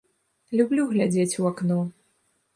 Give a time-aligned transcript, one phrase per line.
[0.59, 1.79] Люблю глядзець у акно.